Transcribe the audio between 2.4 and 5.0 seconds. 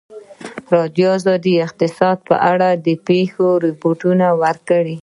اړه د پېښو رپوټونه ورکړي.